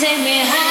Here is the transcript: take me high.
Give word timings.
take 0.00 0.24
me 0.24 0.38
high. 0.38 0.69